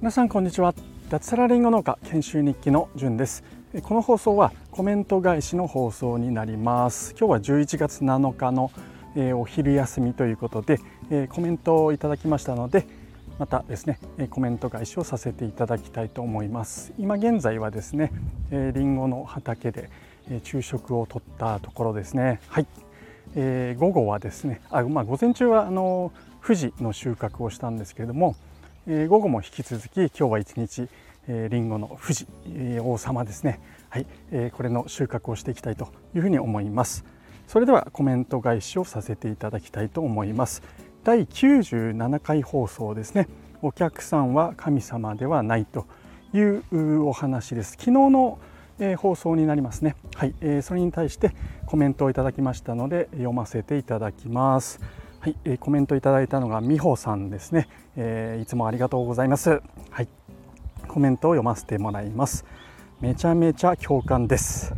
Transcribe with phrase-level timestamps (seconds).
[0.00, 0.72] 皆さんこんにちは。
[1.10, 3.42] 脱サラリンゴ農家研修日記のじゅんです。
[3.82, 7.14] この放送はコメント返しの放送になります。
[7.18, 8.70] 今日は11月7日の、
[9.16, 10.78] え、お昼休みということで、
[11.10, 12.86] え、コメントをいただきましたので
[13.38, 13.98] またですね
[14.30, 16.92] コメント返しをさせていただきたいと思います。
[16.98, 18.12] 今現在はですね
[18.50, 19.90] りんごの畑で
[20.44, 22.40] 昼食をとったところですね。
[22.48, 22.66] はい、
[23.34, 28.36] えー、午後はですねあ、まあ、午前中はあの富士の収穫をしたんですけれども
[28.90, 30.88] えー、午後も引き続き今日は一日
[31.28, 33.60] えリンゴの富士、えー、王様ですね。
[33.90, 37.04] はい、えー、これの収穫をしていきたいというふうに思います。
[37.46, 40.62] それではコメント返しをさせていただきたいと思います。
[41.04, 43.28] 第97回放送ですね。
[43.60, 45.86] お客さんは神様ではないと
[46.32, 47.72] いうお話です。
[47.72, 48.38] 昨日の
[48.78, 49.96] えー、放送になりますね。
[50.14, 51.34] はい、えー、それに対して
[51.66, 54.80] コメントをいただきましたので読ませていただきます。
[55.20, 59.60] はい、えー、コメントいただいたのが美穂さんですね、えー、いつもありがとうございます。
[59.90, 60.08] はい。
[60.86, 62.44] コメントを読ませてもらいます。
[63.00, 64.74] めちゃめちゃ共感です。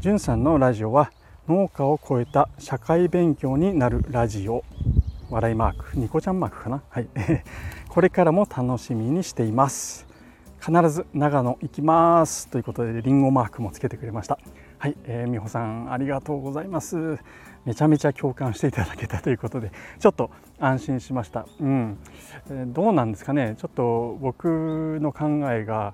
[0.00, 1.12] じゅんさんのラジオは
[1.48, 4.64] 農家を超えた社会勉強になるラジオ。
[5.30, 5.98] 笑いマーク。
[5.98, 6.82] ニコちゃんマークかな。
[6.88, 7.08] はい。
[7.88, 10.06] これからも楽しみにしています。
[10.64, 14.38] 必ず長野行きますということでリンゴマークもつけてくれました。
[14.78, 17.18] はい、えー、美穂さんありがとうございます。
[17.66, 21.98] めちゃめちゃ共感していただけたということでちょっと安心しました、うん。
[22.50, 23.56] えどうなんですかね。
[23.58, 25.92] ちょっと僕の考えが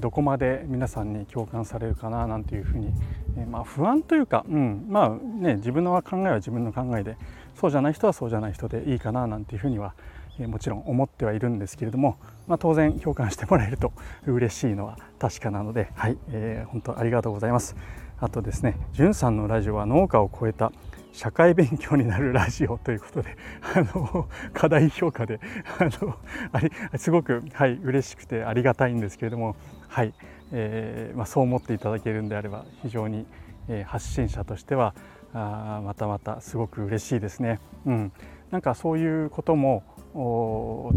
[0.00, 2.92] どこまで皆さんに共感されるかななんていうふうに、
[3.36, 7.16] えまあ、不安というか、うん、まあね自分の考えは自分の考えで
[7.56, 9.94] そうじゃない人はそうじゃない人でいいかななんていうふうには
[10.38, 13.92] もちろん思ってはいるんですけれども、まあ、当然共感してもらえると
[14.26, 17.76] 嬉しいのは確かなので、はいえー、本当ありがとうございます。
[18.18, 20.72] あとですね、じゅんさんのラジオは農家を超えた
[21.12, 25.40] 社会勉強になるラジオということで あの課題評価で
[25.78, 26.16] あの
[26.52, 29.54] ありすごく、はい、嬉しくてありがたいんですけれども、
[29.88, 30.12] はい
[30.52, 33.26] えーまあ、そう思っていただけるんであれば非常に、
[33.68, 34.94] えー、発信者としては
[35.32, 37.60] あまたまたすごく嬉しいですね。
[37.86, 38.12] うん、
[38.50, 39.82] なんかそういうことも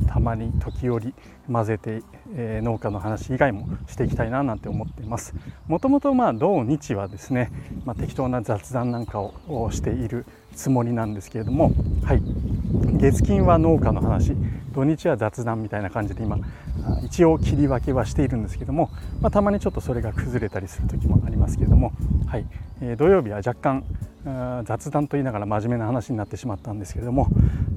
[0.07, 1.13] たまに時折
[1.51, 2.03] 混ぜて、
[2.35, 5.33] えー、農家の話以外もしていきたいななんて思っています。
[5.67, 7.51] もともとまあ土日はですね、
[7.83, 11.71] まあ、適当な雑談なんかをしているつもりなんですけれども
[12.03, 12.21] はい。
[12.97, 14.33] 月金は農家の話
[14.73, 16.37] 土日は雑談みたいな感じで今
[17.03, 18.91] 一応切り分けはしているんですけども、
[19.21, 21.93] まあ、たまにちょっとそれが崩れたりする時もありますけれども、
[22.27, 22.45] はい。
[22.81, 23.83] えー、土曜日は若干
[24.65, 27.27] 雑談と言いながら真面目な話になってしまったんですけれども、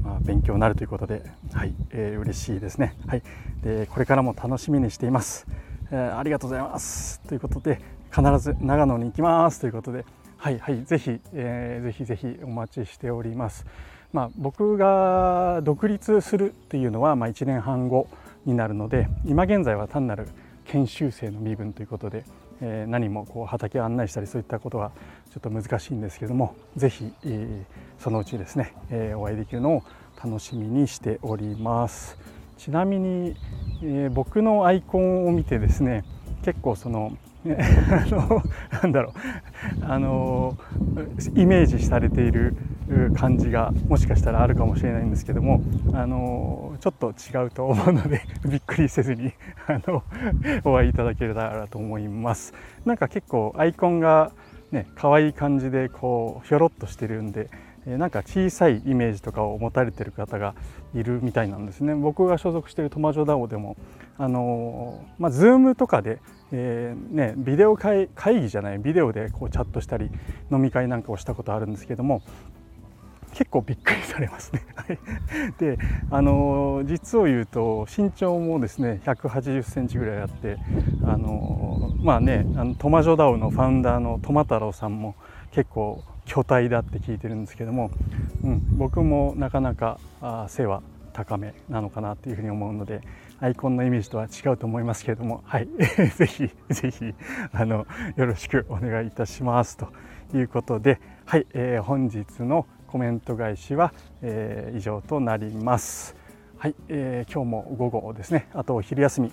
[0.03, 1.23] まあ、勉強になるということで、
[1.53, 3.23] はいえー、嬉しいですね、はい、
[3.63, 5.47] でこれからも楽しみにしています、
[5.91, 7.21] えー、ありがとうございます。
[7.29, 7.81] ということで
[8.11, 9.61] 必ず長野に行きます。
[9.61, 10.05] ということで
[10.37, 13.67] はいはいぜひ、えー、ぜひぜひお待ちしております。
[14.13, 18.09] まあ、僕が独立するっていうのはまあ1年半後
[18.45, 20.27] になるので今現在は単なる
[20.65, 22.25] 研修生の身分ということで、
[22.61, 24.91] え、何もこう畑を案内したりそういったことは
[25.33, 27.65] ちょっと難しいんですけども是非、え、
[27.99, 29.83] そのうちですね、え、お会いできるのを
[30.23, 32.19] 楽しみにしております。
[32.59, 33.35] ちなみに、
[33.83, 36.05] え、僕のアイコンを見てですね
[36.43, 37.17] 結構その
[37.47, 38.43] あの
[38.83, 39.15] なんだろ
[39.81, 40.59] うあの
[41.35, 42.55] イメージされている
[43.15, 45.63] 感じがもしかしたらあるかもしれないんですけども
[45.95, 49.33] あのちょっと違うと思うので びっくりせずに
[49.67, 50.03] あの
[50.65, 52.53] お会いいただけたらと思います。
[52.85, 54.33] なんか結構アイコンが
[54.73, 57.49] ね可愛い感じでこうひょろっとしてるんで
[57.87, 60.55] なんか小さいイメージとかを持たれてる方が
[60.95, 61.95] いるみたいなんですね。
[61.95, 63.77] 僕が所属しているトマジョダオでも
[64.19, 66.19] あのまあ、Zoom とかで、
[66.53, 70.11] えー、ね、ビデオ会会議じゃないビデオでこうチャットしたり
[70.53, 72.21] 飲み会なんかをしたことあるんですけども
[73.41, 74.67] 結構びっくりされますね。
[75.59, 75.79] で
[76.11, 80.59] あの実を言うと身長もですね180センチぐらいあって
[81.03, 85.15] あのまあねあのトマジョダオのファウンダーのトマ太郎さんも
[85.53, 87.91] 結構巨体だって聞いてるんですけども、
[88.45, 90.83] うん、僕もなかなかあ背は
[91.15, 93.01] 高めなのかなというふうに思うので
[93.41, 95.69] アイコンのイメージとは違うと思いますけれどもはい
[96.15, 97.15] ぜひぜひ
[97.53, 97.87] あの
[98.17, 99.89] よろしくお願いいたしますと
[100.35, 103.93] いうことではい、えー、本日のコメント返しは、
[104.23, 106.17] えー、以上となります。
[106.59, 108.49] はい、えー、今日も午後ですね。
[108.53, 109.29] あと昼休み。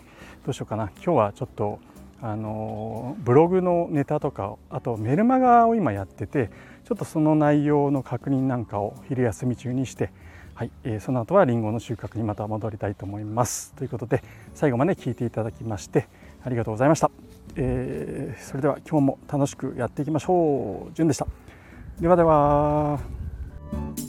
[0.46, 0.92] どうしようかな。
[1.04, 1.80] 今日はちょっと
[2.22, 6.50] あのブログのネタとかあとメルマガを今やってて
[6.84, 10.12] ちょっとその内容の確認なんかを昼休み中にして
[10.56, 13.74] はい、えー、その後はりんごの収穫にまた戻りたいと思います。
[13.74, 14.24] ということで
[14.56, 16.08] 最後まで聞いていただきまして
[16.44, 17.12] ありがとうございました、
[17.56, 20.94] えー、それでは今日も楽しくやっていきましょう。
[20.94, 21.28] じゅんでした。
[22.00, 23.27] ではでは。
[23.72, 24.07] Thank you.